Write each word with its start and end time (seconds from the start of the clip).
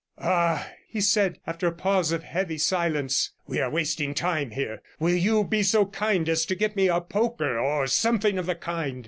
'Ah!' 0.17 0.67
he 0.87 0.99
said, 0.99 1.37
after 1.45 1.67
a 1.67 1.71
pause 1.71 2.11
of 2.11 2.23
heavy 2.23 2.57
silence, 2.57 3.33
'we 3.45 3.59
are 3.59 3.69
wasting 3.69 4.15
time 4.15 4.49
here. 4.49 4.81
Will 4.99 5.13
you 5.13 5.43
be 5.43 5.61
so 5.61 5.85
kind 5.85 6.27
as 6.27 6.43
to 6.47 6.55
get 6.55 6.75
me 6.75 6.87
a 6.87 6.99
poker, 6.99 7.59
or 7.59 7.85
something 7.85 8.39
of 8.39 8.47
the 8.47 8.55
kind?' 8.55 8.99